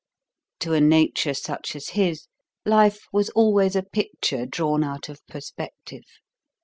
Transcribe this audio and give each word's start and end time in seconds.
To 0.61 0.73
a 0.73 0.81
nature 0.81 1.35
such 1.35 1.75
as 1.75 1.89
his, 1.89 2.25
Life 2.65 3.01
was 3.13 3.29
always 3.35 3.75
a 3.75 3.83
picture 3.83 4.47
drawn 4.47 4.83
out 4.83 5.09
of 5.09 5.19
perspective. 5.27 6.05